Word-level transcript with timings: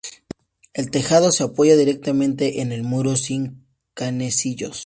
El 0.73 0.89
tejado 0.89 1.31
se 1.31 1.43
apoya 1.43 1.75
directamente 1.75 2.61
en 2.61 2.71
el 2.71 2.81
muro, 2.81 3.15
sin 3.15 3.67
canecillos. 3.93 4.79